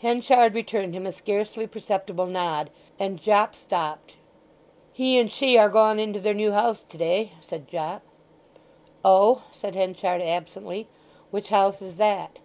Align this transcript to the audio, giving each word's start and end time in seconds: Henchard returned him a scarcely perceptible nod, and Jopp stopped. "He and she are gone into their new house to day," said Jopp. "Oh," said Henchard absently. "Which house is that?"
Henchard 0.00 0.54
returned 0.56 0.92
him 0.96 1.06
a 1.06 1.12
scarcely 1.12 1.64
perceptible 1.68 2.26
nod, 2.26 2.68
and 2.98 3.16
Jopp 3.22 3.54
stopped. 3.54 4.14
"He 4.92 5.16
and 5.20 5.30
she 5.30 5.56
are 5.56 5.68
gone 5.68 6.00
into 6.00 6.18
their 6.18 6.34
new 6.34 6.50
house 6.50 6.80
to 6.80 6.98
day," 6.98 7.30
said 7.40 7.68
Jopp. 7.68 8.02
"Oh," 9.04 9.44
said 9.52 9.76
Henchard 9.76 10.20
absently. 10.20 10.88
"Which 11.30 11.50
house 11.50 11.80
is 11.80 11.96
that?" 11.96 12.40